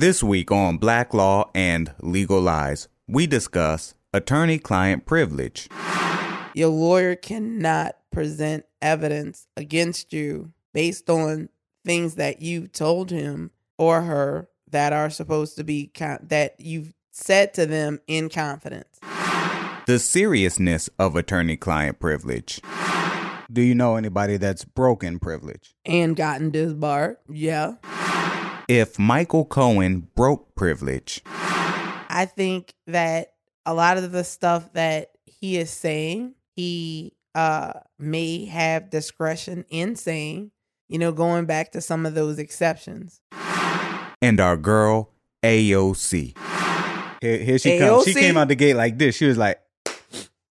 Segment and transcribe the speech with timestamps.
[0.00, 5.68] This week on Black Law and Legal Lies, we discuss attorney client privilege.
[6.54, 11.50] Your lawyer cannot present evidence against you based on
[11.84, 16.94] things that you've told him or her that are supposed to be con- that you've
[17.10, 19.00] said to them in confidence.
[19.84, 22.62] The seriousness of attorney client privilege.
[23.52, 25.74] Do you know anybody that's broken privilege?
[25.84, 27.18] And gotten disbarred.
[27.28, 27.74] Yeah.
[28.70, 31.22] If Michael Cohen broke privilege.
[31.26, 33.32] I think that
[33.66, 39.96] a lot of the stuff that he is saying, he uh may have discretion in
[39.96, 40.52] saying,
[40.88, 43.20] you know, going back to some of those exceptions.
[44.22, 45.10] And our girl,
[45.42, 46.38] AOC.
[47.20, 48.04] Here, here she comes.
[48.04, 49.16] She came out the gate like this.
[49.16, 49.60] She was like,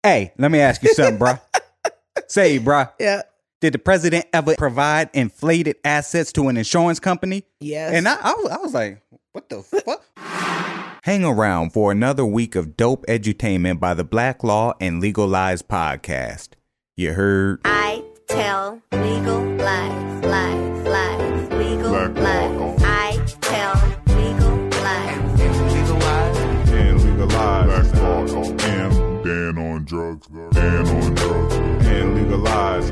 [0.03, 1.41] "Hey, let me ask you something, bruh.
[2.27, 3.23] Say, bruh, Yeah.
[3.61, 7.93] Did the president ever provide inflated assets to an insurance company?" Yes.
[7.95, 10.05] And I, I was, I was like, "What the fuck?"
[11.05, 15.63] Hang around for another week of dope edutainment by the Black Law and Legal Lies
[15.63, 16.51] podcast.
[16.97, 17.61] You heard?
[17.65, 22.83] I tell legal lies, lies, lies, legal Black lies.
[22.85, 23.75] I tell
[24.19, 25.41] legal lies.
[26.71, 27.91] and legalize.
[27.93, 30.27] Black law and Dan on drugs.
[30.27, 31.55] Dan on drugs.
[31.87, 32.91] And legalize.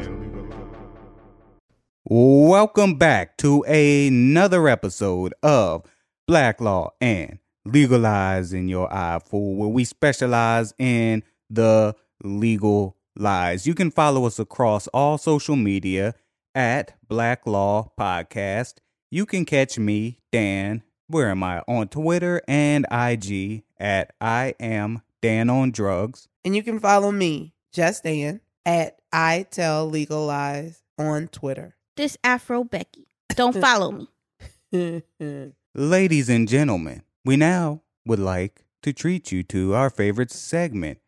[2.09, 5.83] Welcome back to another episode of
[6.29, 13.67] Black Law and Legalizing Your Eye Fool, where we specialize in the legal lies.
[13.67, 16.15] You can follow us across all social media
[16.55, 18.75] at Black Law Podcast.
[19.11, 21.65] You can catch me, Dan, where am I?
[21.67, 26.29] On Twitter and IG at I am Dan on Drugs.
[26.45, 31.76] and you can follow me, Just Dan, at I Tell Legal Lies on Twitter.
[31.97, 33.07] This Afro Becky.
[33.31, 35.03] Don't follow me.
[35.75, 40.99] Ladies and gentlemen, we now would like to treat you to our favorite segment,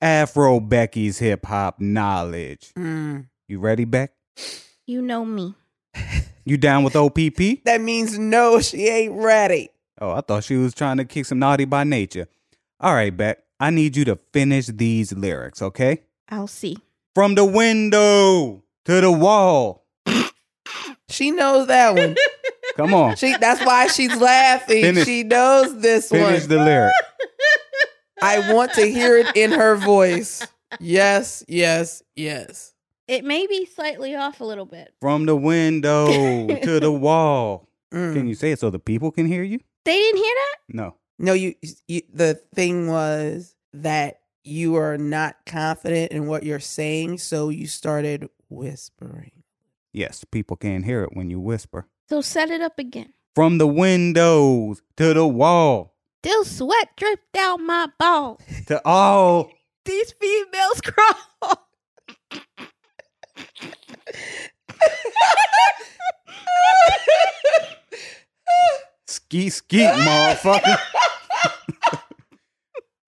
[0.00, 2.72] Afro Becky's Hip Hop Knowledge.
[2.78, 3.26] Mm.
[3.46, 4.12] You ready, Beck?
[4.86, 5.54] You know me.
[6.46, 7.40] You down with OPP?
[7.64, 9.68] That means no, she ain't ready.
[10.00, 12.26] Oh, I thought she was trying to kick some naughty by nature.
[12.80, 16.04] All right, Beck, I need you to finish these lyrics, okay?
[16.30, 16.78] I'll see.
[17.14, 19.84] From the window to the wall.
[21.18, 22.14] She knows that one.
[22.76, 24.82] Come on, She that's why she's laughing.
[24.82, 26.48] Finish- she knows this finish one.
[26.48, 26.92] the lyric.
[28.22, 30.46] I want to hear it in her voice.
[30.78, 32.72] Yes, yes, yes.
[33.08, 34.94] It may be slightly off a little bit.
[35.00, 36.06] From the window
[36.62, 37.68] to the wall.
[37.92, 38.12] Mm.
[38.12, 39.58] Can you say it so the people can hear you?
[39.84, 40.74] They didn't hear that?
[40.74, 40.94] No.
[41.18, 41.54] No, you,
[41.88, 42.02] you.
[42.12, 48.28] The thing was that you are not confident in what you're saying, so you started
[48.48, 49.32] whispering.
[49.92, 51.86] Yes, people can't hear it when you whisper.
[52.08, 53.12] So set it up again.
[53.34, 55.94] From the windows to the wall
[56.24, 58.40] Still sweat dripped down my balls.
[58.66, 59.50] to all.
[59.84, 61.68] These females crawl.
[69.06, 70.78] Skeet skeet, motherfucker.
[71.92, 72.00] all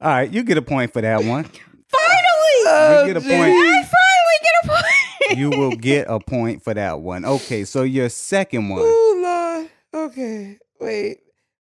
[0.00, 1.44] right, you get a point for that one.
[1.88, 3.08] Finally!
[3.08, 3.28] You get a gee.
[3.28, 3.52] point.
[3.52, 4.99] I finally get a point.
[5.36, 7.24] You will get a point for that one.
[7.24, 8.82] Okay, so your second one.
[8.82, 10.10] Oh Lord.
[10.10, 10.58] Okay.
[10.80, 11.18] Wait.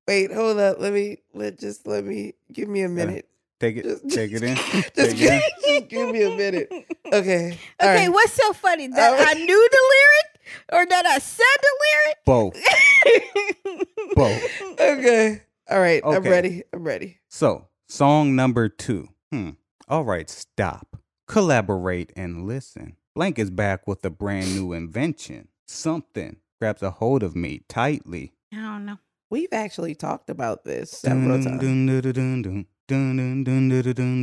[0.07, 0.31] Wait.
[0.31, 0.78] Hold up.
[0.80, 1.19] Let me.
[1.34, 2.34] Let just let me.
[2.52, 3.28] Give me a minute.
[3.59, 3.84] Take it.
[3.84, 4.56] Just- Take it in.
[4.56, 5.74] Just Take give, it in.
[5.81, 6.69] just give me a minute.
[7.08, 7.58] Okay.
[7.81, 8.09] Okay, right.
[8.12, 8.88] what's so funny?
[8.88, 9.35] That All right.
[9.35, 10.40] I knew the lyric
[10.74, 12.18] or that I said the lyric?
[12.25, 14.16] Both.
[14.16, 14.79] Both.
[14.79, 15.41] Okay.
[15.69, 16.02] All right.
[16.06, 16.63] I'm ready.
[16.74, 17.19] I'm ready.
[17.28, 19.09] So, song number two.
[19.31, 19.52] Hmm.
[19.88, 20.97] All right, stop.
[21.28, 22.96] Collaborate and listen.
[23.19, 25.50] Blank is back with a brand new invention.
[25.68, 28.31] Something grabs a hold of me tightly.
[28.53, 28.97] I don't know.
[29.30, 31.62] We've actually talked about this several times.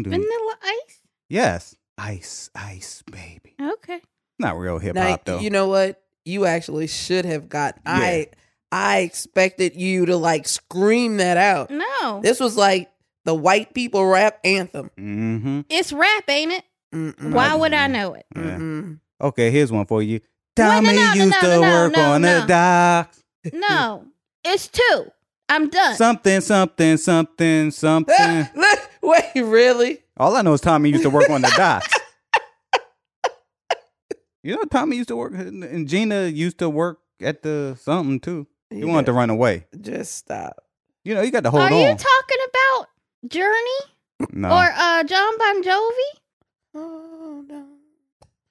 [0.08, 1.02] Vanilla ice?
[1.28, 1.76] Yes.
[1.98, 3.54] Ice, ice, baby.
[3.60, 4.00] Okay.
[4.38, 5.40] Not real hip hop though.
[5.40, 6.02] You know what?
[6.24, 7.92] You actually should have got yeah.
[7.92, 8.28] I
[8.72, 11.68] I expected you to like scream that out.
[11.68, 12.20] No.
[12.22, 12.90] This was like
[13.26, 14.90] the white people rap anthem.
[14.96, 15.60] Mm-hmm.
[15.68, 16.64] It's rap, ain't it?
[16.94, 17.32] Mm-mm.
[17.32, 18.26] Why would I know it?
[18.34, 19.26] Yeah.
[19.26, 20.20] Okay, here's one for you.
[20.58, 22.40] No, no, Tommy no, no, used no, to no, work no, on no.
[22.40, 23.22] the docks.
[23.52, 24.04] No.
[24.44, 25.10] It's two.
[25.48, 25.96] I'm done.
[25.96, 28.48] Something, something, something, something.
[29.02, 30.02] Wait, really?
[30.16, 31.92] All I know is Tommy used to work on the docks.
[34.42, 38.46] you know, Tommy used to work, and Gina used to work at the something too.
[38.70, 39.66] He You wanted to run away.
[39.80, 40.62] Just stop.
[41.04, 41.78] You know, you got to hold Are on.
[41.80, 42.88] you talking about
[43.28, 46.18] Journey no, or uh John Bon Jovi?
[46.76, 47.66] Oh no.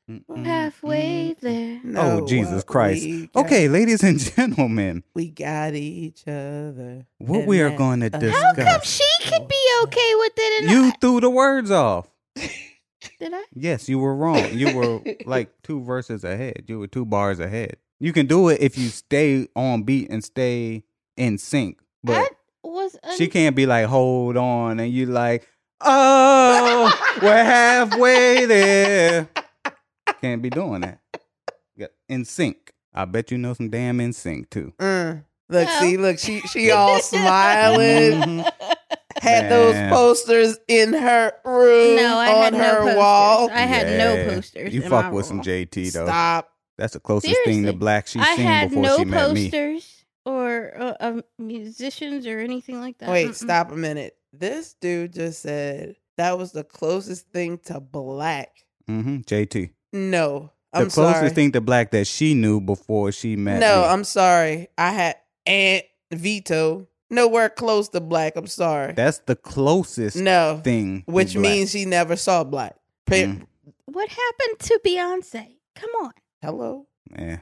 [0.09, 0.45] Mm-mm.
[0.45, 1.79] Halfway there.
[1.83, 3.07] No, oh Jesus Christ!
[3.35, 7.05] Okay, ladies and gentlemen, we got each other.
[7.19, 8.35] what we are going to enough.
[8.35, 12.09] How come she could be okay with it and You I, threw the words off.
[12.35, 13.43] did I?
[13.53, 14.43] Yes, you were wrong.
[14.53, 16.65] You were like two verses ahead.
[16.67, 17.77] You were two bars ahead.
[17.99, 20.83] You can do it if you stay on beat and stay
[21.17, 21.79] in sync.
[22.03, 22.27] But I
[22.63, 25.47] was un- she can't be like, hold on, and you like,
[25.81, 29.29] oh, we're halfway there.
[30.21, 30.99] Can't be doing that.
[31.75, 32.73] Yeah, In sync.
[32.93, 34.73] I bet you know some damn in sync too.
[34.79, 35.25] Mm.
[35.49, 35.81] Look, Well.
[35.81, 38.13] see, look, she she all smiling.
[38.43, 38.51] Mhm.
[39.21, 42.95] Had those posters in her room No, I on had no her posters.
[42.97, 43.49] wall.
[43.51, 44.73] I had no posters.
[44.73, 45.41] You in fuck my with some.
[45.41, 46.05] JT though.
[46.05, 46.51] Stop.
[46.77, 49.49] That's the closest thing to black she's I seen had before no she met me.
[49.49, 53.09] posters or uh, of musicians or anything like that.
[53.09, 53.35] Wait, Mm-mm.
[53.35, 54.15] stop a minute.
[54.39, 58.49] This dude just said that was the closest thing to black.
[58.87, 59.71] hmm JT.
[59.93, 61.29] No, The I'm the closest sorry.
[61.31, 63.87] thing to black that she knew before she met no, me.
[63.87, 64.67] I'm sorry.
[64.77, 65.15] I had
[65.45, 66.87] Aunt Vito.
[67.09, 68.35] Nowhere close to black.
[68.35, 68.93] I'm sorry.
[68.93, 71.03] That's the closest no, thing.
[71.03, 71.43] to which black.
[71.43, 72.75] means she never saw black.
[73.05, 73.45] Pa- Mm.
[73.85, 75.55] What happened to Beyonce?
[75.75, 76.11] Come on.
[76.41, 76.87] Hello.
[77.17, 77.37] Yeah.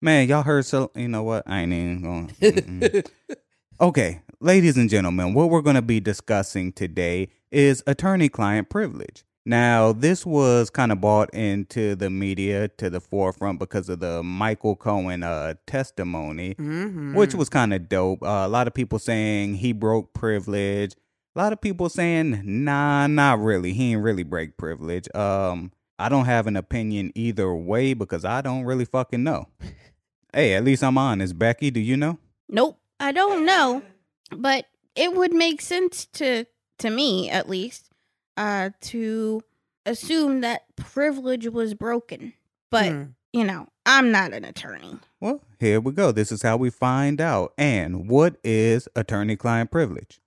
[0.00, 1.44] Man, y'all heard so you know what?
[1.46, 3.02] I ain't even going.
[3.80, 9.24] okay, ladies and gentlemen, what we're going to be discussing today is attorney client privilege.
[9.46, 14.22] Now, this was kind of brought into the media to the forefront because of the
[14.22, 17.14] Michael Cohen uh, testimony, Mhm.
[17.14, 18.22] which was kind of dope.
[18.22, 20.94] Uh, a lot of people saying he broke privilege.
[21.36, 23.74] A lot of people saying, nah, not really.
[23.74, 25.14] He ain't really break privilege.
[25.14, 29.48] Um, I don't have an opinion either way because I don't really fucking know.
[30.32, 31.38] hey, at least I'm honest.
[31.38, 32.18] Becky, do you know?
[32.48, 32.78] Nope.
[33.04, 33.82] I don't know,
[34.30, 34.64] but
[34.94, 36.46] it would make sense to
[36.78, 37.90] to me at least
[38.36, 39.42] uh to
[39.84, 42.32] assume that privilege was broken.
[42.70, 43.02] But, Hmm.
[43.34, 44.98] you know, I'm not an attorney.
[45.20, 46.10] Well, here we go.
[46.12, 47.52] This is how we find out.
[47.58, 50.20] And what is attorney client privilege?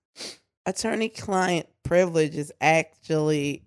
[0.64, 3.64] attorney client privilege is actually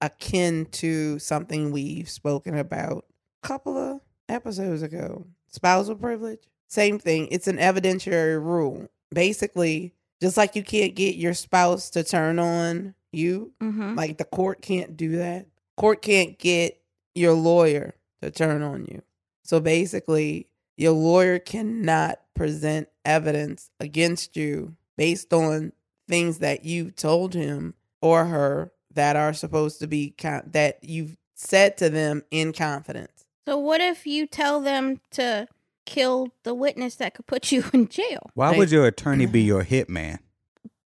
[0.00, 3.04] akin to something we've spoken about
[3.42, 5.26] a couple of episodes ago.
[5.48, 7.28] Spousal privilege, same thing.
[7.30, 8.88] It's an evidentiary rule.
[9.12, 13.94] Basically, just like you can't get your spouse to turn on you, Mm-hmm.
[13.94, 15.46] like the court can't do that.
[15.76, 16.80] Court can't get
[17.14, 19.02] your lawyer to turn on you.
[19.44, 25.72] So basically, your lawyer cannot present evidence against you based on
[26.08, 31.16] things that you've told him or her that are supposed to be con- that you've
[31.34, 33.24] said to them in confidence.
[33.46, 35.46] So what if you tell them to
[35.86, 38.30] kill the witness that could put you in jail?
[38.34, 38.58] Why Hey.
[38.58, 40.18] would your attorney be your hitman?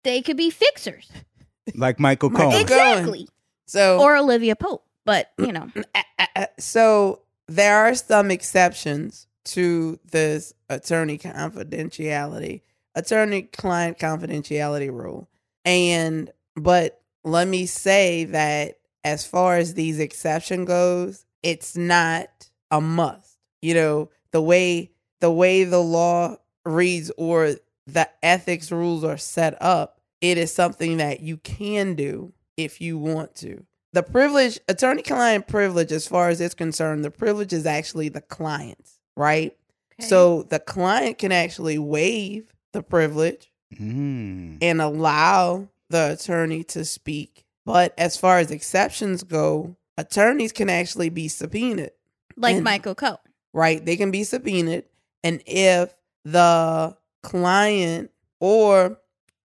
[0.05, 1.11] They could be fixers.
[1.75, 2.67] Like Michael Michael Cohen.
[2.67, 2.93] Cohen.
[2.99, 3.29] Exactly.
[3.67, 4.85] So Or Olivia Pope.
[5.05, 5.71] But, you know.
[6.35, 12.63] Uh, so there are some exceptions to this attorney confidentiality
[12.95, 15.29] attorney client confidentiality rule
[15.65, 22.29] and but let me say that as far as these exception goes it's not
[22.71, 24.91] a must you know the way
[25.21, 27.55] the way the law reads or
[27.87, 32.99] the ethics rules are set up it is something that you can do if you
[32.99, 33.65] want to
[33.95, 38.21] the privilege attorney client privilege as far as it's concerned the privilege is actually the
[38.21, 39.57] client's right
[40.01, 44.57] so the client can actually waive the privilege Mm.
[44.63, 51.11] and allow the attorney to speak but as far as exceptions go attorneys can actually
[51.11, 51.91] be subpoenaed
[52.37, 53.19] like and- Michael Cohen.
[53.59, 53.85] Right?
[53.85, 54.85] They can be subpoenaed
[55.25, 55.93] and if
[56.25, 59.01] the client or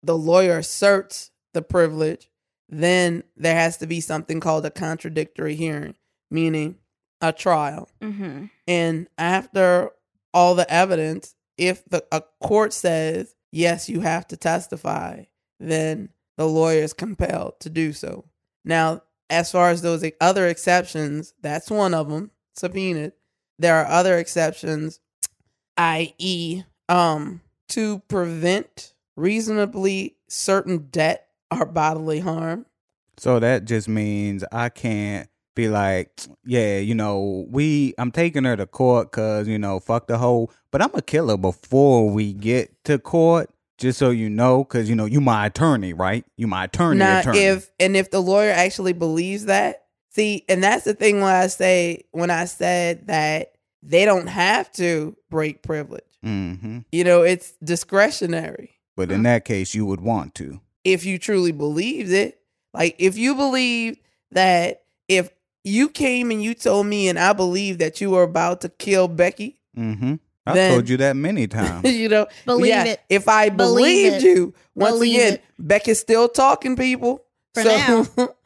[0.02, 2.30] the lawyer asserts the privilege
[2.70, 5.94] then there has to be something called a contradictory hearing
[6.30, 6.76] meaning
[7.20, 7.90] a trial.
[8.00, 8.46] Mm-hmm.
[8.66, 9.90] and after
[10.32, 15.24] all the evidence if the a court says yes you have to testify
[15.60, 18.24] then the lawyer is compelled to do so.
[18.64, 23.12] Now as far as those other exceptions that's one of them subpoenaed
[23.58, 25.00] there are other exceptions
[25.76, 32.64] i.e um to prevent reasonably certain debt or bodily harm
[33.16, 36.10] So that just means I can't be like,
[36.46, 40.52] yeah, you know, we I'm taking her to court cuz you know, fuck the whole,
[40.70, 44.94] but I'm a killer before we get to court just so you know cuz you
[44.94, 46.24] know, you my attorney, right?
[46.36, 47.40] You my attorney now attorney.
[47.40, 51.46] if and if the lawyer actually believes that see and that's the thing when i
[51.46, 56.84] say when i said that they don't have to break privilege mhm.
[56.92, 60.60] you know it's discretionary But in that case you would want to.
[60.84, 62.40] if you truly believed it
[62.74, 63.98] like if you believe
[64.32, 65.30] that if
[65.64, 69.06] you came and you told me, and I believe that you were about to kill
[69.08, 69.60] Becky.
[69.76, 70.14] Mm-hmm.
[70.46, 71.90] I Then- told you that many times.
[71.92, 73.00] you know, Believe yeah, it.
[73.10, 74.22] If I Believe believed it.
[74.36, 75.42] you, once Believe again, it.
[75.58, 77.24] Becky's still talking, people.
[77.54, 78.28] For so now.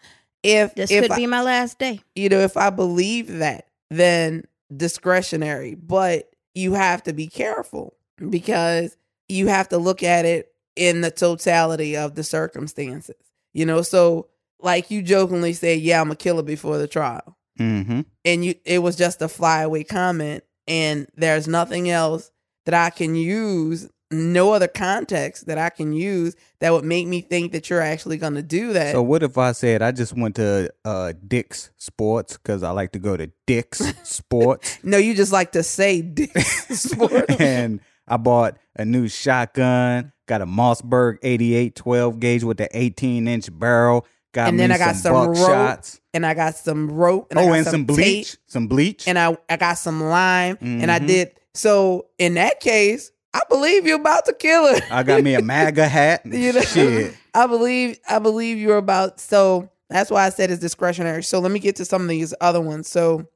[0.42, 2.00] if This if could I, be my last day.
[2.14, 4.44] you know, if I believe that, then
[4.74, 5.74] discretionary.
[5.74, 7.94] But you have to be careful
[8.30, 8.96] because
[9.28, 13.16] you have to look at it in the totality of the circumstances.
[13.52, 14.28] You know, so
[14.60, 18.00] like you jokingly say, "Yeah, I'm a killer before the trial," mm-hmm.
[18.24, 22.30] and you it was just a flyaway comment, and there's nothing else
[22.64, 23.88] that I can use.
[24.12, 28.18] No other context that I can use that would make me think that you're actually
[28.18, 28.92] going to do that.
[28.92, 32.92] So what if I said I just went to uh, Dick's Sports because I like
[32.92, 37.34] to go to Dick's Sports, no, you just like to say Dick's Sports.
[37.40, 43.28] and I bought a new shotgun, got a Mossberg 88 12 gauge with the 18
[43.28, 46.00] inch barrel, got And then I got some rope, buckshots.
[46.12, 48.66] and I got some rope, and I oh, got and some, some tape, bleach, some
[48.66, 49.06] bleach.
[49.08, 51.06] and I I got some lime, and I Mhm.
[51.06, 51.30] did.
[51.54, 54.80] So in that case, I believe you're about to kill her.
[54.90, 56.22] I got me a MAGA hat.
[56.26, 56.60] You know?
[56.60, 57.16] Shit.
[57.34, 59.20] I believe I believe you're about.
[59.20, 61.22] So that's why I said it's discretionary.
[61.22, 62.88] So let me get to some of these other ones.
[62.88, 63.28] So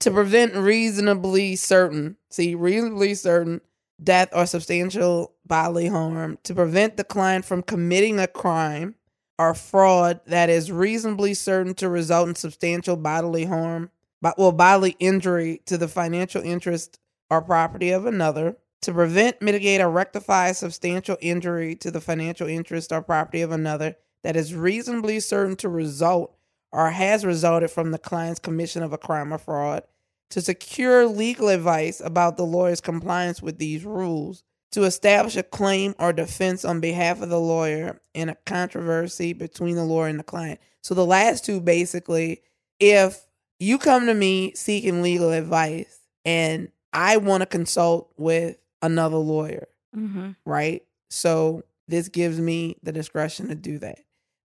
[0.00, 3.60] to prevent reasonably certain, see reasonably certain
[4.02, 8.94] death or substantial bodily harm, to prevent the client from committing a crime
[9.38, 13.90] or fraud that is reasonably certain to result in substantial bodily harm,
[14.22, 16.98] but well bodily injury to the financial interest
[17.28, 22.92] or property of another, to prevent, mitigate, or rectify substantial injury to the financial interest
[22.92, 26.34] or property of another that is reasonably certain to result
[26.72, 29.82] or has resulted from the client's commission of a crime or fraud,
[30.30, 35.94] to secure legal advice about the lawyer's compliance with these rules, to establish a claim
[35.98, 40.24] or defense on behalf of the lawyer in a controversy between the lawyer and the
[40.24, 40.60] client.
[40.82, 42.42] So the last two basically,
[42.78, 43.26] if
[43.58, 49.68] you come to me seeking legal advice and I want to consult with another lawyer,
[49.96, 50.30] Mm-hmm.
[50.44, 50.82] right?
[51.08, 53.98] So this gives me the discretion to do that.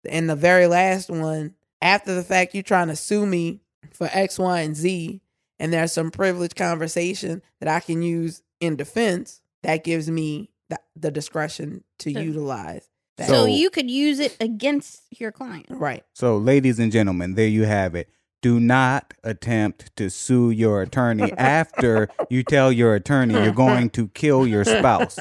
[0.09, 3.61] And the very last one, after the fact, you're trying to sue me
[3.93, 5.21] for X, Y, and Z,
[5.59, 10.79] and there's some privileged conversation that I can use in defense, that gives me the,
[10.97, 12.89] the discretion to So- utilize
[13.19, 13.29] that.
[13.29, 15.67] So, So- you could use it against your client.
[15.69, 16.03] right.
[16.15, 18.09] So, ladies and gentlemen, there you have it.
[18.45, 24.09] Do not attempt to sue your attorney after you tell your attorney you're going to
[24.09, 25.19] kill your spouse.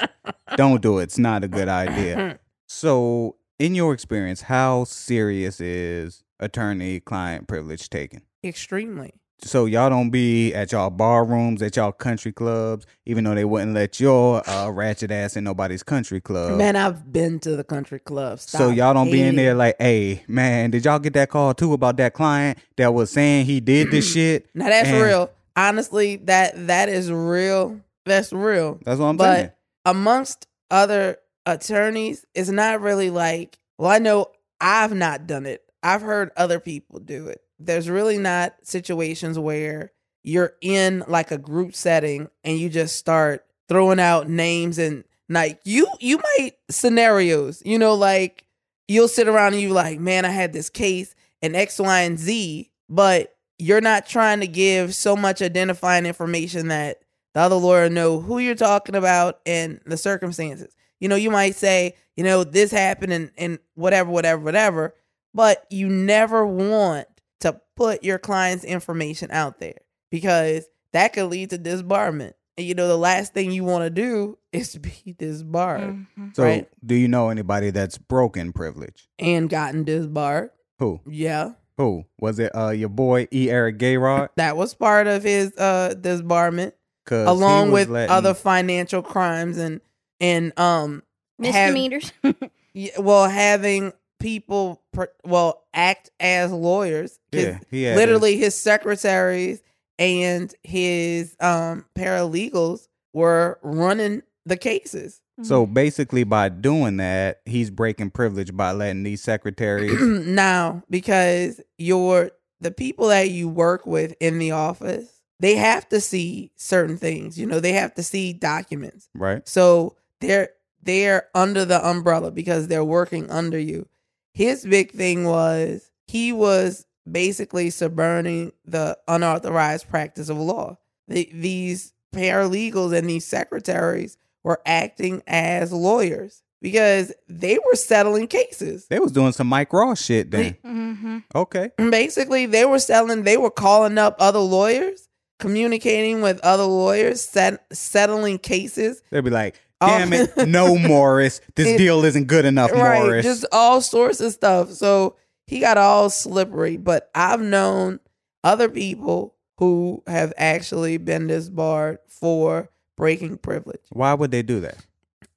[0.57, 1.03] Don't do it.
[1.03, 2.39] It's not a good idea.
[2.67, 8.23] So, in your experience, how serious is attorney client privilege taken?
[8.43, 9.13] Extremely.
[9.45, 13.45] So y'all don't be at y'all bar rooms, at y'all country clubs, even though they
[13.45, 16.57] wouldn't let your uh, ratchet ass in nobody's country club.
[16.57, 18.39] Man, I've been to the country club.
[18.39, 21.73] So y'all don't be in there like, hey, man, did y'all get that call too
[21.73, 24.47] about that client that was saying he did this shit?
[24.53, 25.29] Now that's And real.
[25.55, 27.79] Honestly, that that is real.
[28.05, 28.79] That's real.
[28.83, 29.51] That's what I'm but saying.
[29.85, 35.63] amongst other attorneys, it's not really like, well, I know I've not done it.
[35.83, 37.42] I've heard other people do it.
[37.59, 39.91] There's really not situations where
[40.23, 45.59] you're in like a group setting and you just start throwing out names and like
[45.63, 48.43] you you might scenarios, you know, like
[48.87, 52.19] you'll sit around and you like, man, I had this case and X, Y, and
[52.19, 57.01] Z, but you're not trying to give so much identifying information that
[57.33, 60.75] the other lawyer know who you're talking about and the circumstances.
[60.99, 64.95] You know, you might say, you know, this happened and, and whatever, whatever, whatever,
[65.33, 67.07] but you never want
[67.43, 69.77] to put your client's information out there
[70.11, 72.33] because that could lead to disbarment.
[72.57, 76.35] And you know, the last thing you want to do is be disbarred Mhm.
[76.35, 76.67] So right.
[76.85, 79.07] do you know anybody that's broken privilege?
[79.19, 80.49] and gotten disbarred.
[80.79, 80.99] Who?
[81.07, 81.51] Yeah.
[81.77, 82.05] Who?
[82.19, 83.49] Was it uh your boy E.
[83.49, 84.29] Eric Gayrod?
[84.35, 86.73] That was part of his uh disbarment
[87.05, 89.81] Cause along with letting- other financial crimes and
[90.21, 91.03] and um
[91.39, 92.11] Misdemeanors.
[92.75, 97.19] Yeah, well, having people, per, well, act as lawyers.
[97.31, 99.61] 'cause Yeah, he had literally his secretaries
[99.99, 105.19] and his um paralegals were running the cases.
[105.41, 109.99] So basically, by doing that, he's breaking privilege by letting these secretaries.
[110.27, 115.99] now, because you're the people that you work with in the office, they have to
[115.99, 117.37] see certain things.
[117.39, 119.09] You know, they have to see documents.
[119.15, 119.45] right?
[119.47, 120.49] So they're
[120.83, 123.87] they're under the umbrella because they're working under you.
[124.33, 130.77] His big thing was he was basically subverting the unauthorized practice of law.
[131.07, 138.87] The, these paralegals and these secretaries were acting as lawyers because they were settling cases.
[138.87, 140.55] They was doing some Mike Ross shit then.
[140.65, 141.17] Mm-hmm.
[141.35, 141.71] Okay.
[141.77, 145.09] Basically, they were selling, they were calling up other lawyers,
[145.39, 149.03] communicating with other lawyers, set, settling cases.
[149.11, 149.59] They'd be like.
[149.87, 151.41] Damn it, no, Morris.
[151.55, 153.25] This It- deal isn't good enough, right, Morris.
[153.25, 154.71] just all sorts of stuff.
[154.71, 155.15] So
[155.47, 156.77] he got all slippery.
[156.77, 157.99] But I've known
[158.43, 164.77] other people who have actually been disbarred for breaking privilege Why would they do that?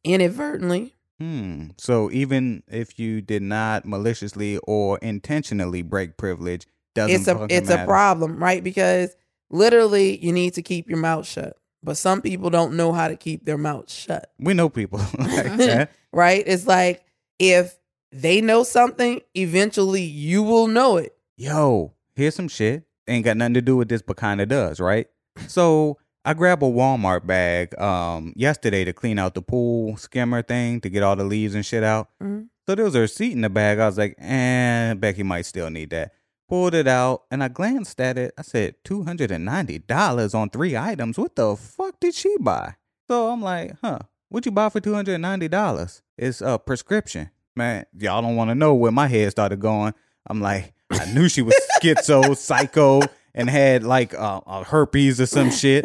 [0.05, 0.95] inadvertently.
[1.19, 1.69] Hmm.
[1.79, 7.71] So even if you did not maliciously or intentionally break privilege, doesn't It's a it's
[7.71, 8.63] a problem, right?
[8.63, 9.15] Because
[9.51, 11.57] literally, you need to keep your mouth shut.
[11.87, 14.33] But some people don't know how to keep their mouth shut.
[14.41, 15.93] We know people like that.
[16.13, 16.43] right?
[16.47, 17.03] It's like
[17.39, 17.79] if
[18.11, 21.17] they know something, eventually you will know it.
[21.37, 22.83] Yo, here's some shit.
[23.07, 25.07] Ain't got nothing to do with this, but kind of does, right?
[25.47, 30.81] So I grabbed a Walmart bag um yesterday to clean out the pool skimmer thing
[30.81, 32.09] to get all the leaves and shit out.
[32.21, 32.49] Mhm.
[32.67, 33.79] So there was a receipt in the bag.
[33.79, 36.15] I was like, eh, Becky might still need that.
[36.49, 38.33] Pulled it out and I glanced at it.
[38.39, 41.19] I said, $290 on three items.
[41.19, 42.77] What the fuck did she buy?
[43.09, 43.99] So I'm like, huh,
[44.29, 46.03] what you buy for $290?
[46.19, 47.31] It's a prescription.
[47.55, 49.95] Man, y'all don't want to know where my head started going.
[50.29, 53.01] I'm like, I knew she was schizo, psycho,
[53.35, 55.85] and had like uh, uh, herpes or some shit.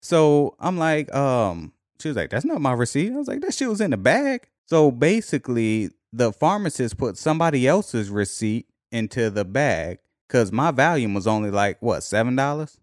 [0.00, 3.12] So I'm like, um, she was like, that's not my receipt.
[3.12, 4.48] I was like, that shit was in the bag.
[4.66, 11.26] So basically, the pharmacist put somebody else's receipt into the bag because my volume was
[11.26, 12.34] only like, what, $7?
[12.36, 12.78] Mm.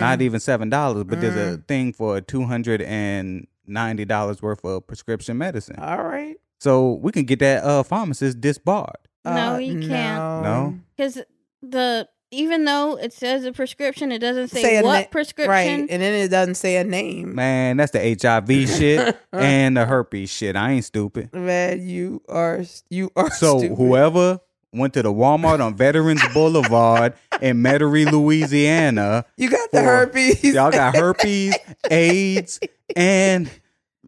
[0.00, 5.76] Not even $7, but there's a thing for $290 worth of prescription medicine.
[5.78, 6.36] All right.
[6.60, 8.96] So we can get that uh, pharmacist disbarred.
[9.24, 10.42] No, you can't.
[10.42, 10.78] No?
[10.96, 11.20] Because
[11.62, 15.50] the even though it says a prescription, it doesn't say, Say what na- prescription.
[15.50, 15.86] Right.
[15.88, 17.34] And then it doesn't say a name.
[17.34, 20.56] Man, that's the HIV shit and the herpes shit.
[20.56, 21.32] I ain't stupid.
[21.32, 23.76] Man, you are you are So stupid.
[23.76, 24.40] whoever
[24.74, 30.44] went to the Walmart on Veterans Boulevard in Metairie, Louisiana, you got the for- herpes.
[30.44, 31.54] y'all got herpes,
[31.90, 32.60] AIDS,
[32.96, 33.50] and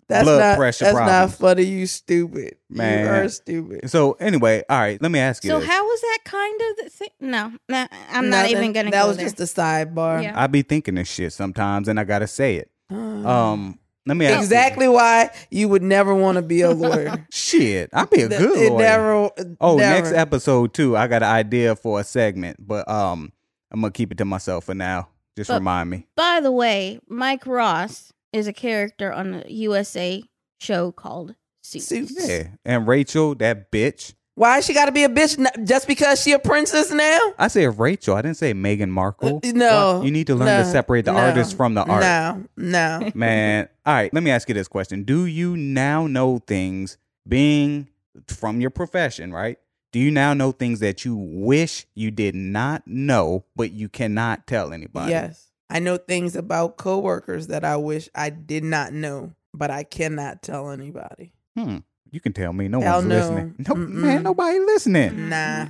[0.08, 1.32] that's blood not, pressure That's problems.
[1.32, 1.62] not funny.
[1.64, 2.56] You stupid.
[2.70, 3.04] Man.
[3.06, 3.90] You are stupid.
[3.90, 5.68] so anyway, all right, let me ask you So this.
[5.68, 7.08] how was that kind of the thing?
[7.20, 8.56] No, nah, I'm not Nothing.
[8.56, 9.26] even gonna That go was there.
[9.26, 10.22] just a sidebar.
[10.22, 10.40] Yeah.
[10.40, 12.70] I be thinking this shit sometimes and I gotta say it.
[12.90, 17.26] Um let me ask you- exactly why you would never want to be a lawyer.
[17.32, 18.78] Shit, I'd be a good it lawyer.
[18.82, 19.30] never.
[19.60, 19.94] Oh, never.
[20.02, 20.96] next episode too.
[20.96, 23.32] I got an idea for a segment, but um,
[23.70, 25.08] I'm gonna keep it to myself for now.
[25.36, 26.06] Just But- remind me.
[26.16, 30.22] By the way, Mike Ross is a character on a USA
[30.60, 31.86] show called Suits.
[31.88, 32.28] Suits.
[32.28, 34.14] Yeah, and Rachel, that bitch.
[34.36, 37.18] Why she got to be a bitch n- just because she a princess now?
[37.38, 38.14] I said Rachel.
[38.16, 39.40] I didn't say Meghan Markle.
[39.42, 42.02] Uh, No, you need to learn to separate the no, artist from the art.
[42.02, 43.10] No, no.
[43.14, 44.12] Man, all right.
[44.12, 47.88] Let me ask you this question: Do you now know things being
[48.28, 49.58] from your profession, right?
[49.92, 54.46] Do you now know things that you wish you did not know, but you cannot
[54.46, 55.12] tell anybody?
[55.12, 59.82] Yes, I know things about coworkers that I wish I did not know, but I
[59.82, 61.32] cannot tell anybody.
[61.56, 61.78] Hmm.
[62.10, 62.68] You can tell me.
[62.68, 63.16] No Hell one's no.
[63.16, 63.54] listening.
[63.58, 63.88] No, Mm-mm.
[63.90, 65.28] man, nobody listening.
[65.28, 65.66] Nah.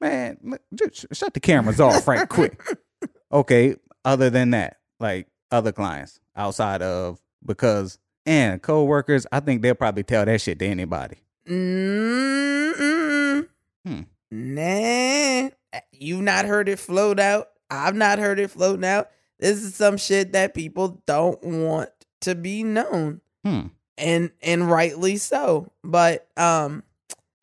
[0.00, 2.62] Man, look, just shut the cameras off right quick.
[3.32, 9.74] Okay, other than that, like other clients outside of because and co-workers, I think they'll
[9.74, 11.16] probably tell that shit to anybody.
[11.48, 13.46] Mm-mm.
[13.86, 14.00] Hmm.
[14.30, 15.50] Nah,
[15.92, 17.48] you've not heard it float out.
[17.70, 19.10] I've not heard it float out.
[19.38, 21.90] This is some shit that people don't want
[22.22, 23.68] to be known, Hmm.
[24.00, 25.70] And and rightly so.
[25.84, 26.82] But um,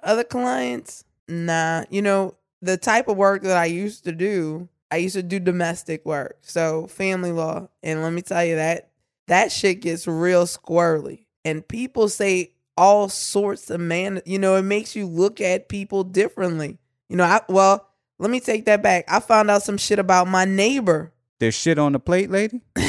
[0.01, 1.83] other clients, nah.
[1.89, 4.67] You know the type of work that I used to do.
[4.89, 8.89] I used to do domestic work, so family law, and let me tell you that
[9.27, 14.21] that shit gets real squirrely, and people say all sorts of man.
[14.25, 16.77] You know, it makes you look at people differently.
[17.09, 17.85] You know, I well,
[18.17, 19.03] let me take that back.
[19.09, 21.11] I found out some shit about my neighbor.
[21.39, 22.61] There's shit on the plate, lady.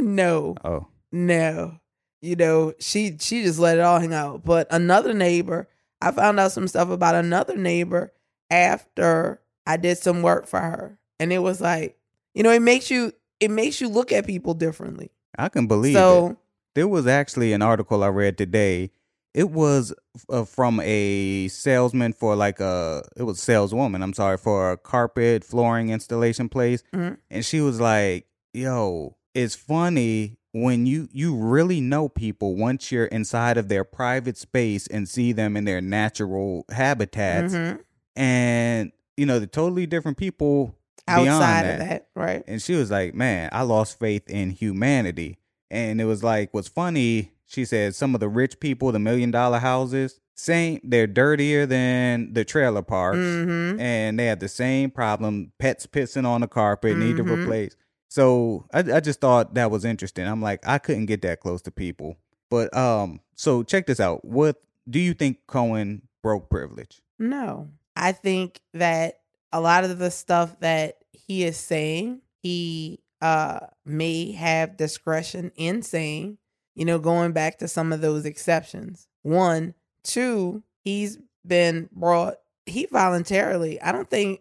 [0.00, 1.80] No, Oh, no.
[2.20, 4.44] You know, she she just let it all hang out.
[4.44, 5.68] But another neighbor,
[6.00, 8.12] I found out some stuff about another neighbor
[8.50, 10.98] after I did some work for her.
[11.20, 11.96] And it was like,
[12.34, 15.10] you know, it makes you it makes you look at people differently.
[15.38, 15.98] I can believe it.
[15.98, 16.36] so
[16.74, 18.90] There was actually an article I read today.
[19.34, 19.92] It was
[20.30, 24.02] uh, from a salesman for like a it was saleswoman.
[24.02, 27.18] I'm sorry for a carpet flooring installation place, Mhm.
[27.30, 33.06] and she was like, "Yo, it's funny when you you really know people once you're
[33.06, 37.80] inside of their private space and see them in their natural habitats, mhm,
[38.16, 40.74] and you know they're totally different people
[41.06, 41.80] outside that.
[41.80, 42.42] of that, right?
[42.46, 45.38] And she was like, "Man, I lost faith in humanity."
[45.70, 47.32] And it was like, what's funny?
[47.44, 52.32] She said some of the rich people, the million dollar houses, same they're dirtier than
[52.32, 53.78] the trailer parks, Mm-hmm.
[53.80, 55.52] and they have the same problem.
[55.58, 57.42] Pets pissing on the carpet, need to Mhm.
[57.42, 57.76] replace.
[58.08, 60.26] So I, I just thought that was interesting.
[60.26, 62.16] I'm like, I couldn't get that close to people,
[62.50, 64.24] but um, so check this out.
[64.24, 64.56] What
[64.88, 67.00] do you think Cohen broke privilege?
[67.18, 67.68] No.
[67.94, 69.20] I think that
[69.52, 75.82] a lot of the stuff that he is saying, he uh may have discretion in
[75.82, 76.38] saying,
[76.76, 79.08] you know, going back to some of those exceptions.
[79.22, 83.80] One, two, he's been brought he voluntarily.
[83.80, 84.40] I don't think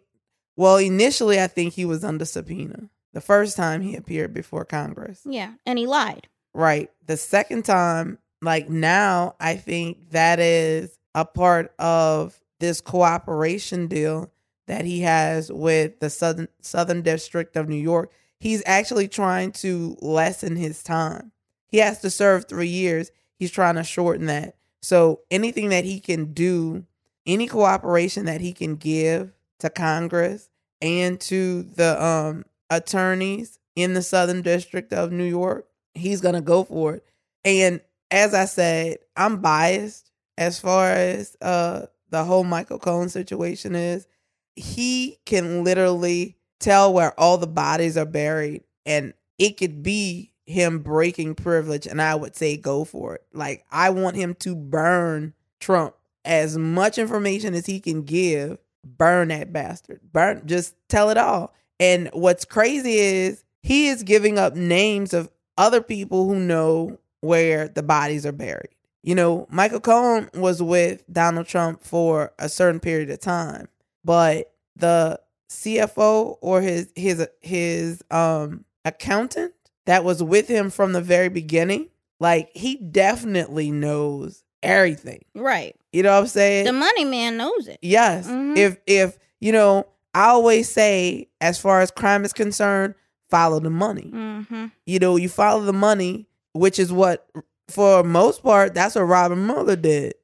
[0.56, 2.90] well, initially I think he was under subpoena.
[3.18, 5.22] The first time he appeared before Congress.
[5.26, 6.28] Yeah, and he lied.
[6.54, 6.92] Right.
[7.08, 14.32] The second time, like now, I think that is a part of this cooperation deal
[14.68, 18.12] that he has with the Southern Southern District of New York.
[18.40, 21.32] He's actually trying to lessen his time.
[21.66, 23.10] He has to serve three years.
[23.40, 24.58] He's trying to shorten that.
[24.84, 26.86] So anything that he can do,
[27.26, 30.52] any cooperation that he can give to Congress
[30.84, 36.64] and to the um attorneys in the Southern District of New York, he's gonna go
[36.64, 37.06] for it.
[37.46, 43.76] And as I said, I'm biased as far as uh the whole Michael Cohen situation
[43.76, 44.08] is.
[44.56, 50.80] He can literally tell where all the bodies are buried, and it could be him
[50.80, 51.86] breaking privilege.
[51.86, 53.26] And I would say go for it.
[53.34, 58.58] Like I want him to burn Trump as much information as he can give.
[58.84, 60.00] Burn that bastard.
[60.14, 60.44] Burn.
[60.46, 61.54] Just tell it all.
[61.80, 67.68] And what's crazy is he is giving up names of other people who know where
[67.68, 68.70] the bodies are buried.
[69.04, 73.68] You know, Michael Cohen was with Donald Trump for a certain period of time,
[74.04, 79.54] but the CFO or his his his um accountant
[79.86, 81.88] that was with him from the very beginning,
[82.20, 85.24] like he definitely knows everything.
[85.34, 85.76] Right.
[85.94, 86.66] You know what I'm saying?
[86.66, 87.80] The money man knows it.
[87.82, 88.28] Yes.
[88.28, 88.58] Mhm.
[88.58, 89.88] If if you know,
[90.18, 92.96] I always say as far as crime is concerned,
[93.30, 94.10] follow the money.
[94.12, 94.66] Mm-hmm.
[94.88, 97.28] You know, you follow the money, which is what
[97.70, 100.16] for most part, that's what Robert Mueller did.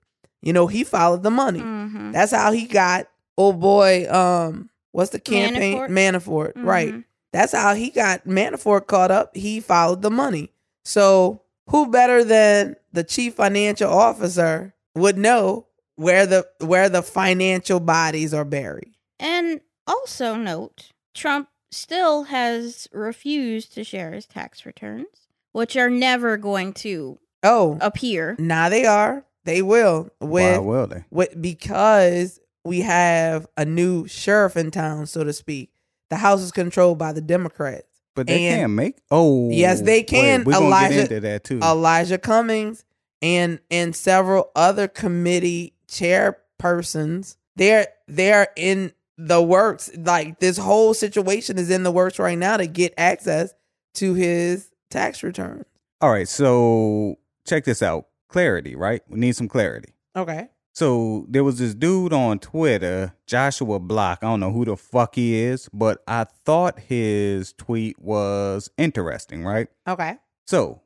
[0.42, 1.60] You know, he followed the money.
[1.60, 2.12] Mm-hmm.
[2.12, 5.90] That's how he got old boy um what's the campaign Manafort?
[5.90, 6.94] Manafort, right.
[6.94, 7.04] Mhm.
[7.32, 9.36] That's how he got Manafort caught up.
[9.38, 10.50] He followed the money.
[10.86, 17.80] So who better than the chief financial officer would know where the where the financial
[17.80, 18.94] bodies are buried?
[19.20, 26.38] And also note, Trump still has refused to share his tax returns, which are never
[26.38, 28.36] going to Oh, appear.
[28.40, 29.26] now they are.
[29.46, 31.04] They will Why will they?
[31.10, 35.72] with because we have a new sheriff in town, so to speak.
[36.10, 37.88] The house is controlled by the Democrats.
[38.16, 38.98] But they And- can't make.
[39.12, 40.44] Oh, Yes, they can.
[40.46, 41.60] We're gonna Elijah- get into that too.
[41.62, 42.86] Elijah Cummings
[43.22, 47.36] and and several other committee chairpersons.
[47.56, 49.92] They're they're in the works.
[49.98, 53.54] Like this whole situation is in the works right now to get access
[53.96, 55.66] to his tax return.
[56.02, 58.08] All right, so check this out.
[58.28, 59.02] Clarity, right?
[59.08, 59.94] We need some clarity.
[60.16, 60.50] Okay.
[60.74, 64.20] So there was this dude on Twitter, Joshua Block.
[64.24, 69.44] I don't know who the fuck he is, but I thought his tweet was interesting,
[69.46, 69.68] right?
[69.88, 70.18] Okay.
[70.48, 70.82] So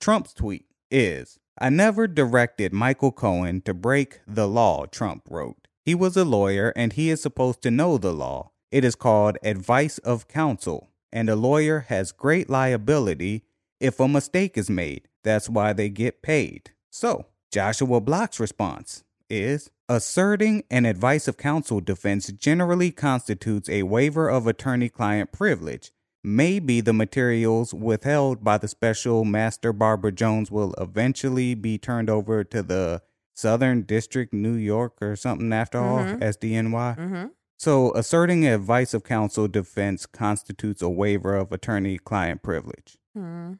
[0.00, 5.61] Trump's tweet is I never directed Michael Cohen to break the law, Trump wrote.
[5.84, 8.52] He was a lawyer and he is supposed to know the law.
[8.70, 13.44] It is called advice of counsel, and a lawyer has great liability
[13.80, 15.08] if a mistake is made.
[15.24, 16.70] That's why they get paid.
[16.90, 24.28] So, Joshua Block's response is asserting an advice of counsel defense generally constitutes a waiver
[24.28, 25.90] of attorney client privilege.
[26.24, 32.44] Maybe the materials withheld by the special master Barbara Jones will eventually be turned over
[32.44, 33.02] to the
[33.34, 36.22] Southern District, New York, or something after all, Mhm.
[36.22, 36.94] SDNY.
[36.98, 37.26] Mm-hmm.
[37.58, 42.98] So, asserting advice of counsel defense constitutes a waiver of attorney client privilege.
[43.16, 43.54] Mm-hmm.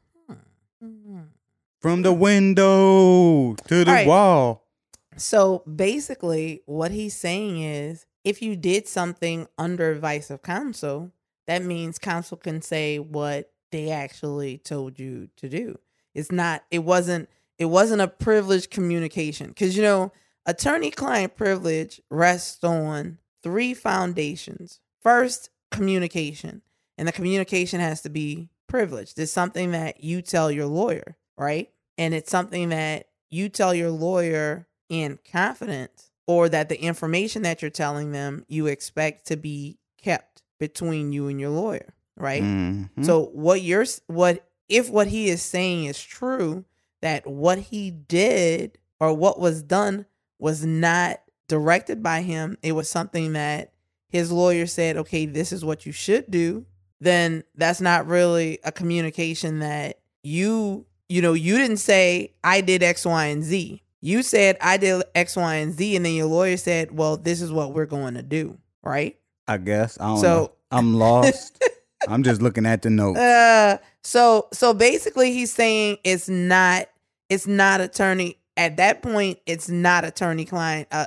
[1.81, 4.07] From the window to the All right.
[4.07, 4.69] wall.
[5.17, 11.13] So basically, what he's saying is if you did something under advice of counsel,
[11.47, 15.79] that means counsel can say what they actually told you to do.
[16.15, 17.29] It's not, it wasn't,
[17.63, 19.49] it wasn't a privileged communication.
[19.49, 20.13] Because, you know,
[20.45, 24.81] attorney client privilege rests on three foundations.
[25.01, 26.63] First, communication.
[26.99, 29.19] And the communication has to be privileged.
[29.19, 31.71] It's something that you tell your lawyer, right?
[31.97, 37.63] And it's something that you tell your lawyer in confidence or that the information that
[37.63, 42.43] you're telling them you expect to be kept between you and your lawyer, right?
[42.43, 42.89] Mhm.
[43.05, 46.65] So what you're what if what he is saying is true,
[47.03, 50.07] that what he did or what was done
[50.39, 53.73] was not directed by him, it was something that
[54.09, 56.65] his lawyer said, okay, this is what you should do,
[57.01, 62.83] then that's not really a communication that you, you know, you didn't say, I did
[62.83, 63.83] X, Y, and Z.
[64.01, 65.97] You said, I did X, Y, and Z.
[65.97, 68.59] And then your lawyer said, well, this is what we're going to do.
[68.83, 69.17] Right.
[69.47, 69.99] I guess.
[70.01, 70.53] I don't So- know.
[70.71, 71.63] I'm lost.
[72.09, 73.19] I'm just looking at the notes.
[73.21, 76.89] Uh, so so basically, he's saying it's not
[77.33, 79.39] it's not attorney at that point.
[79.47, 80.89] It's not attorney client.
[80.93, 81.07] Uh,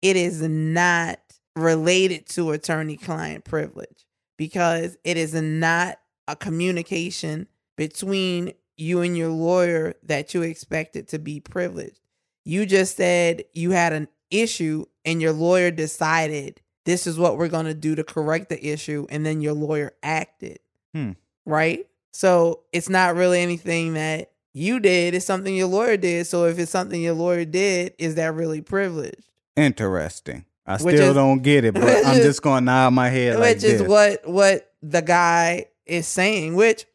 [0.00, 1.20] it is not
[1.54, 4.06] related to attorney client privilege
[4.38, 11.18] because it is not a communication between you and your lawyer that you expected to
[11.18, 12.00] be privileged.
[12.46, 17.48] You just said you had an issue and your lawyer decided this is what we're
[17.48, 20.58] going to do to correct the issue and then your lawyer acted.
[20.94, 21.12] Hmm.
[21.44, 21.86] Right?
[22.12, 26.26] So it's not really anything that you did, it's something your lawyer did.
[26.26, 29.28] So if it's something your lawyer did, is that really privileged?
[29.54, 30.46] Interesting.
[30.66, 33.56] I Which still is- don't get it, but I'm just gonna nod my head like
[33.56, 33.88] which is this.
[33.88, 36.86] what what the guy is saying which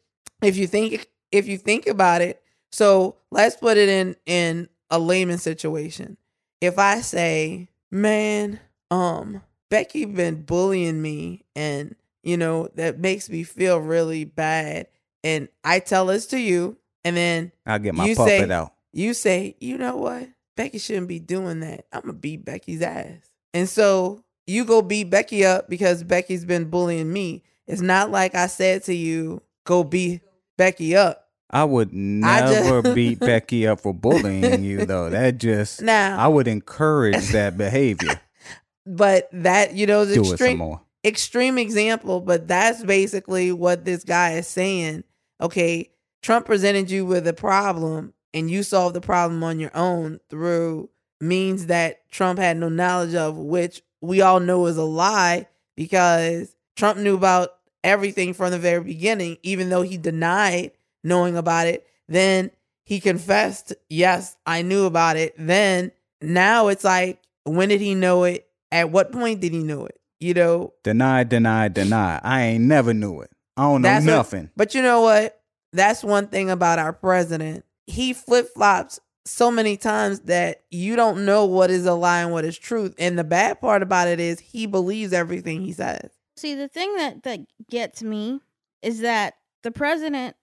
[0.42, 4.98] if you think if you think about it so let's put it in in a
[4.98, 6.16] layman situation
[6.60, 13.42] if i say man um becky been bullying me and you know that makes me
[13.42, 14.86] feel really bad
[15.24, 18.72] and i tell this to you and then I'll get my you puppet say- out.
[18.92, 20.28] you say, you know what?
[20.56, 21.86] Becky shouldn't be doing that.
[21.92, 23.30] I'm gonna beat Becky's ass.
[23.54, 27.42] And so you go beat Becky up because Becky's been bullying me.
[27.66, 30.20] It's not like I said to you, go beat
[30.58, 31.28] Becky up.
[31.50, 35.08] I would I just- never beat Becky up for bullying you though.
[35.10, 38.20] That just Now, I would encourage that behavior.
[38.86, 40.80] but that you know, the Do extreme more.
[41.04, 45.04] extreme example, but that's basically what this guy is saying.
[45.40, 45.90] Okay,
[46.22, 50.88] Trump presented you with a problem and you solved the problem on your own through
[51.20, 56.56] means that Trump had no knowledge of, which we all know is a lie because
[56.76, 57.50] Trump knew about
[57.84, 60.72] everything from the very beginning, even though he denied
[61.04, 61.86] knowing about it.
[62.08, 62.50] Then
[62.84, 65.34] he confessed, yes, I knew about it.
[65.38, 68.46] Then now it's like, when did he know it?
[68.70, 69.98] At what point did he know it?
[70.20, 72.20] You know, Deny, deny, deny.
[72.22, 73.30] I ain't never knew it.
[73.56, 74.50] I don't know That's what- nothing.
[74.56, 75.40] But you know what?
[75.72, 77.64] That's one thing about our president.
[77.86, 82.32] He flip flops so many times that you don't know what is a lie and
[82.32, 82.94] what is truth.
[82.98, 86.10] And the bad part about it is he believes everything he says.
[86.36, 88.40] See, the thing that that gets me
[88.82, 90.36] is that the president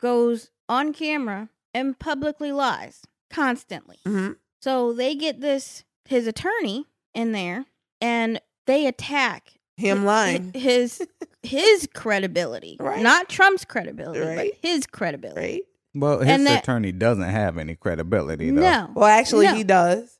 [0.00, 3.98] goes on camera and publicly lies constantly.
[4.06, 7.66] hmm So they get this his attorney in there
[8.00, 11.06] and they attack Him hi- lying, his
[11.42, 13.02] his credibility, Right.
[13.02, 14.52] not Trump's credibility, Right.
[14.62, 15.40] but his credibility.
[15.40, 15.62] right?
[15.94, 18.60] Well, his And that- attorney doesn't have any credibility though.
[18.62, 19.54] No, Well, actually, No.
[19.54, 20.18] he does.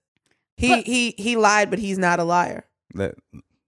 [0.56, 2.64] He But- he he lied, but he's not a liar.
[2.94, 3.14] Let,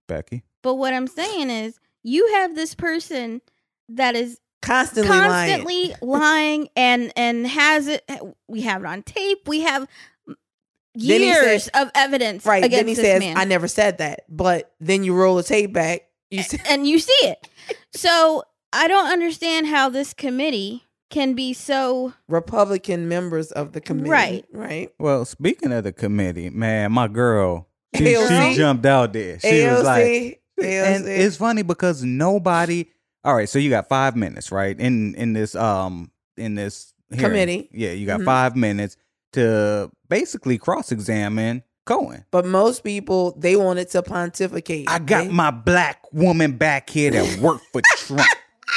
[0.07, 0.43] Becky.
[0.61, 3.41] but what I'm saying is, you have this person
[3.89, 5.29] that is Constantly, lying.
[5.63, 8.03] constantly lying and and has it.
[8.47, 9.47] We have it on tape.
[9.47, 9.87] We have
[10.93, 12.63] years said- of evidence Right.
[12.63, 13.37] against Then he this says, man.
[13.37, 16.01] "I never said that." But then you roll the tape back.
[16.31, 17.47] You say, and you see it.
[17.93, 24.09] So I don't understand how this committee can be so Republican members of the committee.
[24.09, 24.45] Right.
[24.51, 24.89] Right.
[24.99, 28.51] Well, speaking of the committee, man, my girl, she, AOC?
[28.51, 29.39] she jumped out there.
[29.39, 30.37] She was like, AOC.
[30.63, 31.07] and AOC.
[31.19, 32.85] it's funny because nobody.
[33.23, 34.77] All right, so you got five minutes, right?
[34.79, 37.23] In in this um in this hearing.
[37.23, 37.69] Committee.
[37.71, 38.25] Yeah, you got Mhm.
[38.25, 38.97] five minutes
[39.33, 42.25] to basically cross examine Cohen.
[42.31, 44.89] But most people they wanted to pontificate.
[44.89, 48.27] I got my black woman back here that worked for Trump.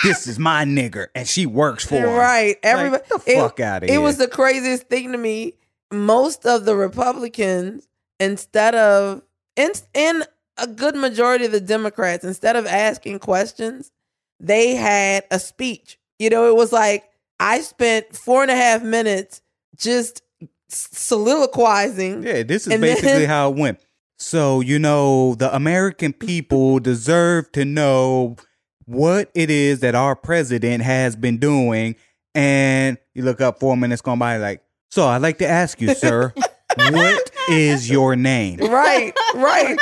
[0.05, 2.11] This is my nigger, and she works for him.
[2.11, 2.57] right.
[2.63, 3.99] Everybody, Like, the fuck out of here.
[3.99, 5.55] It was the craziest thing to me.
[5.91, 7.89] Most of the Republicans,
[8.21, 9.23] instead of
[9.57, 10.25] in in
[10.59, 13.91] a good majority of the Democrats, instead of asking questions,
[14.39, 15.99] they had a speech.
[16.19, 17.05] You know, it was like
[17.41, 19.41] I spent four and a half minutes
[19.77, 20.23] just
[20.69, 22.23] soliloquizing.
[22.23, 23.81] Yeah, this is And basically then- how it went.
[24.21, 28.37] So, you know, the American people deserve to know
[28.87, 31.95] what it is that our president has been doing.
[32.35, 35.95] And you look up four minutes gone by, like, so I'd like to ask you,
[35.95, 36.33] sir,
[36.77, 38.59] what is your name?
[38.59, 39.79] right right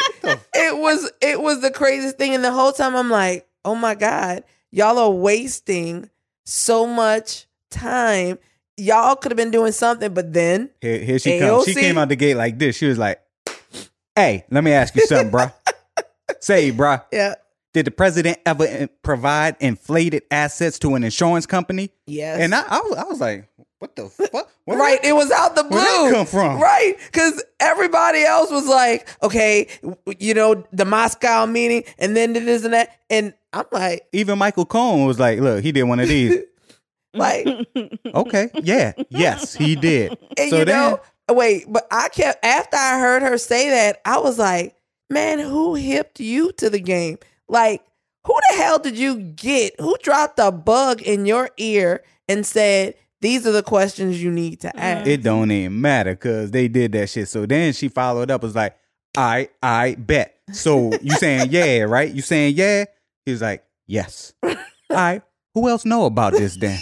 [0.55, 3.94] it was it was the craziest thing and the whole time i'm like oh my
[3.96, 6.09] god y'all are wasting
[6.44, 8.38] so much time
[8.76, 11.64] y'all could have been doing something but then Here, here she comes.
[11.64, 12.76] She came out the gate like this.
[12.76, 13.20] She was like,
[14.14, 15.52] hey, let me ask you something, bruh.
[16.40, 17.34] Say, bruh, yeah
[17.76, 21.90] did the president ever uh, provide inflated assets to an insurance company?
[22.06, 24.48] yes And I, I, was, I was like, what the fuck?
[24.64, 25.76] Where right, that- it was out the blue.
[25.76, 26.58] Where'd that come from?
[26.58, 29.68] Right, because everybody else was like, okay,
[30.18, 34.64] you know, the Moscow meeting, and then this and that, and I'm like, Even Michael
[34.64, 36.44] Cohen was like, look, he did one of these.
[37.16, 37.46] like,
[38.14, 40.18] okay, yeah, yes, he did.
[40.38, 41.00] and so you then, know,
[41.35, 44.76] wait, but I kept after I heard her say that, I was like,
[45.11, 47.18] man, who hipped you to the game?
[47.48, 47.83] Like,
[48.24, 49.79] who the hell did you get?
[49.81, 54.61] Who dropped a bug in your ear and said, these are the questions you need
[54.61, 54.79] to mm-hmm.
[54.79, 55.07] ask?
[55.07, 57.29] it don't even matter because they did that shit.
[57.29, 58.76] So then she followed up, was like,
[59.16, 60.38] I, I bet.
[60.52, 62.12] So you saying yeah, right?
[62.12, 62.85] You saying yeah?
[63.24, 64.35] He was like, yes.
[64.90, 65.22] I.
[65.55, 66.79] Who else know about this then?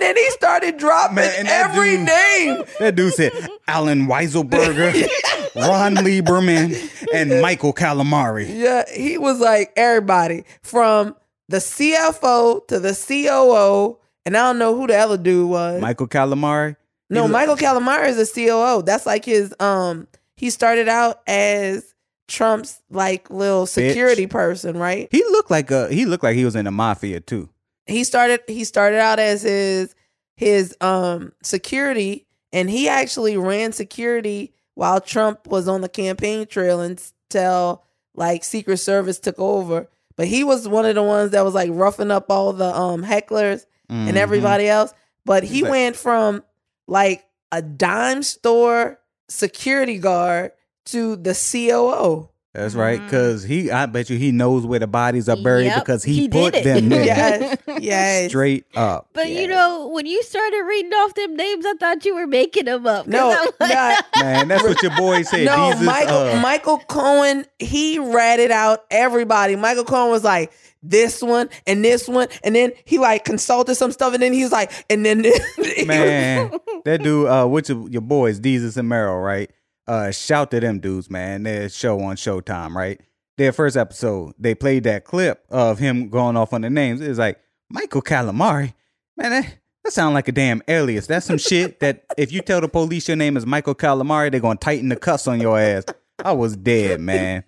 [0.00, 2.64] And then he started dropping Man, every dude- name.
[2.78, 3.32] That dude said
[3.68, 4.92] Allen Weiselberger,
[5.54, 8.46] Ron Lieberman, and Michael Calamari.
[8.48, 11.14] Yeah, he was like everybody from
[11.50, 15.80] the CFO to the COO, and I don't know who the other dude was.
[15.82, 16.76] Michael Calamari.
[17.10, 18.82] no, Michael Calamari is a COO.
[18.82, 19.54] That's like his.
[19.60, 21.94] Um, he started out as
[22.26, 25.08] Trump's like little security person, right?
[25.10, 27.50] He looked like a he looked like he was in the mafia too.
[27.90, 28.40] He started.
[28.46, 29.94] He started out as his
[30.36, 36.80] his um security, and he actually ran security while Trump was on the campaign trail
[36.80, 39.88] until like Secret Service took over.
[40.16, 43.02] But he was one of the ones that was like roughing up all the um
[43.04, 44.20] hecklers and Mhm.
[44.20, 44.92] everybody else.
[45.26, 46.42] But he like- went from
[46.86, 48.98] like a dime store
[49.28, 50.52] security guard
[50.86, 52.29] to the COO.
[52.52, 55.84] That's right, because he I bet you he knows where the bodies are buried Yep,
[55.84, 56.64] because he, he put it.
[56.64, 58.28] them there Yes, yes.
[58.30, 59.08] straight up.
[59.12, 59.42] But Yeah.
[59.42, 62.88] you know, when you started reading off them names, I thought you were making them
[62.88, 63.04] up.
[63.04, 65.44] 'cause No, I'm like- not, Man, that's what your boy said.
[65.46, 69.54] no, Jesus, Michael uh, Michael Cohen, he ratted out everybody.
[69.54, 70.50] Michael Cohen was like
[70.82, 74.50] this one and this one, and then he like consulted some stuff, and then he's
[74.50, 75.22] like, and then
[75.86, 76.50] man,
[76.84, 79.50] that dude, uh, which of your boys, Desus and Mero, right?
[79.90, 81.42] Uh, shout to them dudes, man.
[81.42, 83.00] Their show on Showtime, right?
[83.38, 87.00] Their first episode, they played that clip of him going off on the names.
[87.00, 88.74] It was like Michael Calamari,
[89.16, 89.32] man.
[89.32, 91.08] That, that sounds like a damn alias.
[91.08, 94.38] That's some shit that if you tell the police your name is Michael Calamari, they're
[94.38, 95.86] gonna tighten the cuffs on your ass.
[96.24, 97.42] I was dead, man.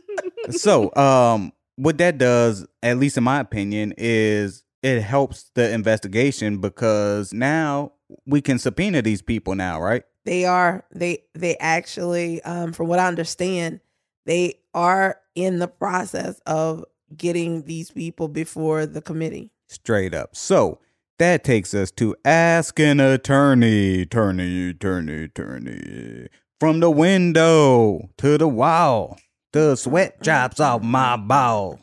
[0.50, 6.58] so, um, what that does, at least in my opinion, is it helps the investigation
[6.58, 7.92] because now
[8.26, 10.04] we can subpoena these people now, right?
[10.26, 13.78] they are they they actually um from what i understand
[14.24, 16.82] they are in the process of
[17.14, 20.36] getting these people before the committee Straight up.
[20.36, 20.78] So
[21.18, 26.28] that takes us to ask an attorney, attorney, attorney, attorney.
[26.60, 29.18] From the window to the wall,
[29.52, 31.80] the sweat drops off my ball.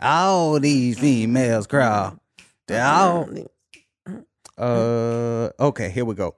[0.00, 2.12] All these females cry.
[2.66, 3.28] They all
[4.60, 6.36] Uh, okay, here we go.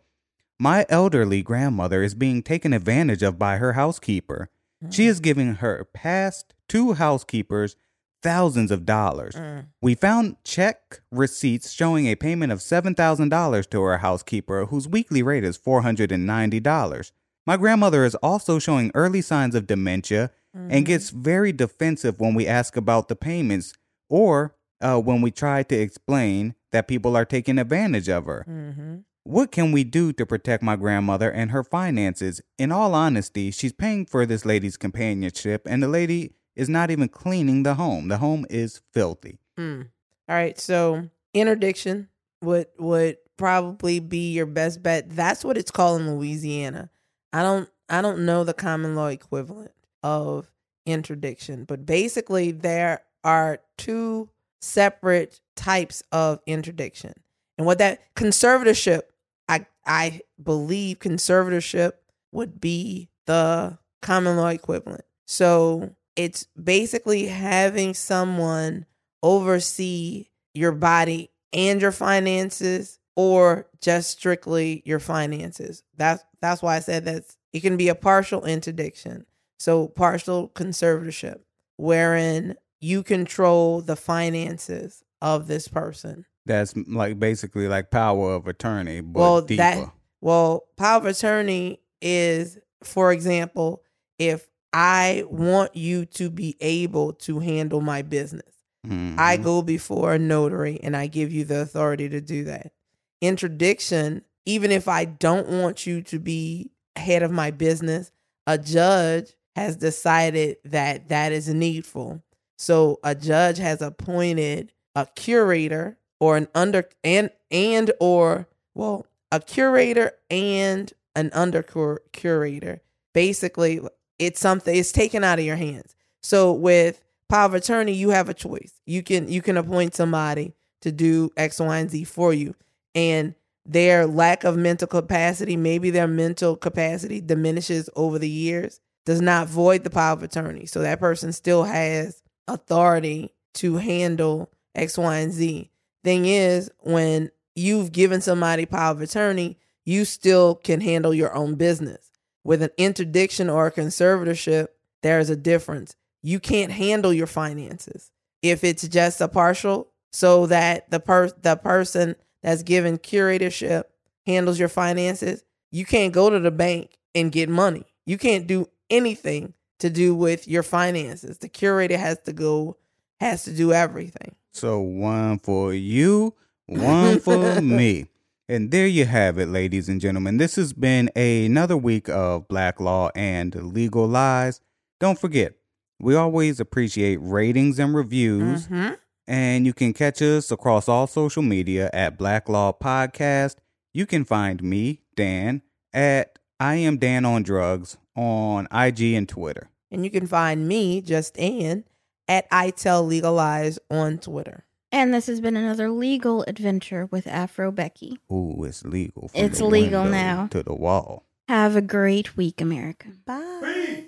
[0.58, 4.48] My elderly grandmother is being taken advantage of by her housekeeper.
[4.90, 7.76] She is giving her past two housekeepers
[8.22, 9.34] thousands of dollars.
[9.34, 9.66] Mm.
[9.80, 15.44] We found check receipts showing a payment of $7,000 to her housekeeper, whose weekly rate
[15.44, 17.12] is $490.
[17.46, 22.46] My grandmother is also showing early signs of dementia and gets very defensive when we
[22.46, 23.72] ask about the payments
[24.08, 28.44] or uh, when we try to explain that people are taking advantage of her.
[28.48, 28.96] Mm-hmm.
[29.24, 32.40] What can we do to protect my grandmother and her finances?
[32.58, 37.08] In all honesty, she's paying for this lady's companionship, and the lady is not even
[37.08, 38.08] cleaning the home.
[38.08, 39.38] The home is filthy.
[39.56, 39.88] Mm.
[40.28, 42.08] All right, so interdiction
[42.42, 45.10] would would probably be your best bet.
[45.10, 46.90] That's what it's called in Louisiana.
[47.32, 50.50] I don't I don't know the common law equivalent of
[50.84, 54.28] interdiction, but basically there are two
[54.62, 57.12] separate types of interdiction.
[57.58, 59.02] And what that conservatorship,
[59.48, 61.92] I I believe conservatorship
[62.32, 65.04] would be the common law equivalent.
[65.26, 68.86] So it's basically having someone
[69.22, 75.82] oversee your body and your finances or just strictly your finances.
[75.96, 79.26] That's that's why I said that it can be a partial interdiction.
[79.58, 81.40] So partial conservatorship
[81.76, 86.26] wherein you control the finances of this person.
[86.44, 89.62] That's like basically like power of attorney, but well, deeper.
[89.62, 93.82] that well, power of attorney is, for example,
[94.18, 98.42] if I want you to be able to handle my business,
[98.84, 99.42] I Mhm.
[99.42, 102.72] go before a notary and I give you the authority to do that.
[103.20, 108.10] Interdiction, even if I don't want you to be head of my business,
[108.46, 112.22] a judge has decided that that is needful.
[112.62, 119.40] So a judge has appointed a curator or an under and and or well, a
[119.40, 121.64] curator and an under
[122.12, 122.80] curator.
[123.14, 123.80] Basically,
[124.20, 125.96] it's something it's taken out of your hands.
[126.22, 128.80] So with power of attorney, you have a choice.
[128.86, 132.54] You can you can appoint somebody to do X, Y, and Z for you,
[132.94, 133.34] and
[133.66, 139.48] their lack of mental capacity, maybe their mental capacity diminishes over the years, does not
[139.48, 140.66] void the power of attorney.
[140.66, 145.70] So that person still has authority to handle X, Y, and Z.
[146.04, 151.54] Thing is, when you've given somebody power of attorney, you still can handle your own
[151.54, 152.10] business.
[152.44, 154.68] With an interdiction or a conservatorship,
[155.02, 155.94] there's a difference.
[156.22, 158.10] You can't handle your finances
[158.42, 163.84] if it's just a partial, so that the per the person that's given curatorship
[164.26, 165.44] handles your finances.
[165.70, 167.84] You can't go to the bank and get money.
[168.04, 171.38] You can't do anything to do with your finances.
[171.38, 172.76] The curator has to go,
[173.20, 174.34] has to do everything.
[174.52, 176.34] So one for you,
[176.66, 178.06] one for me.
[178.48, 180.36] And there you have it, ladies and gentlemen.
[180.36, 184.60] This has been another week of Black Law and Legal Lies.
[185.00, 185.54] Don't forget,
[186.00, 188.66] we always appreciate ratings and reviews.
[188.66, 188.98] Mhm.
[189.28, 193.56] And you can catch us across all social media at Black Law Podcast.
[193.94, 195.62] You can find me, Dan,
[195.92, 199.68] at I am Dan on Drugs on IG and Twitter.
[199.92, 201.84] And you can find me, just Ann,
[202.26, 204.64] at I Tell Legal Lies on Twitter.
[204.90, 208.18] And this has been another legal adventure with Afro Becky.
[208.32, 209.30] Ooh, it's legal.
[209.34, 210.48] It's legal now.
[210.48, 211.24] To the wall.
[211.46, 213.08] Have a great week, America.
[213.26, 214.06] Bye.